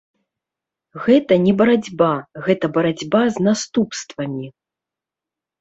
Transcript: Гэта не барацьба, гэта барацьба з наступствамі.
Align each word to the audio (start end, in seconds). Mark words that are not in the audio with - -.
Гэта 1.03 1.33
не 1.45 1.53
барацьба, 1.59 2.09
гэта 2.47 2.65
барацьба 2.79 3.21
з 3.37 3.47
наступствамі. 3.49 4.45